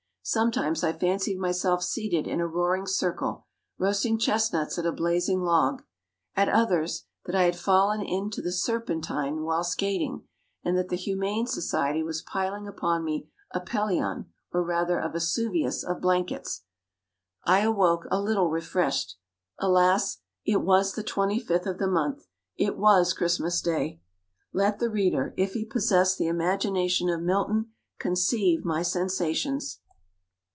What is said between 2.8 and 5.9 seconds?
circle, roasting chestnuts at a blazing log: